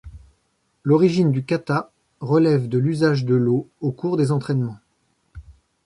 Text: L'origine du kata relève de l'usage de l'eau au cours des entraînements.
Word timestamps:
L'origine 0.83 1.31
du 1.31 1.45
kata 1.45 1.91
relève 2.21 2.67
de 2.67 2.79
l'usage 2.79 3.23
de 3.23 3.35
l'eau 3.35 3.69
au 3.81 3.91
cours 3.91 4.17
des 4.17 4.31
entraînements. 4.31 4.79